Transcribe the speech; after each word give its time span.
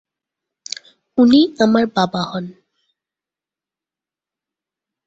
উনি 1.17 1.41
আমার 1.59 1.85
বাবা 1.95 2.21
হন। 2.23 2.45